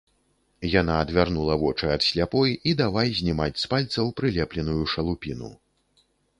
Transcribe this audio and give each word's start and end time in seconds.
Яна 0.81 0.95
адвярнула 1.03 1.57
вочы 1.65 1.85
ад 1.97 2.01
сляпой 2.07 2.57
і 2.71 2.75
давай 2.81 3.13
знімаць 3.21 3.61
з 3.67 3.71
пальцаў 3.77 4.13
прылепленую 4.23 4.81
шалупіну. 4.97 5.55